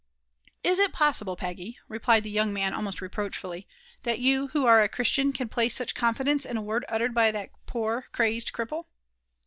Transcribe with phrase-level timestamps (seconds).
[0.71, 3.67] "Is it possible, Peggy," replied the young man almost reproach fully,
[4.01, 7.29] "that you, who are a Christian, can place such confidence in a word uttered by
[7.29, 8.85] that poor crazed cripple?"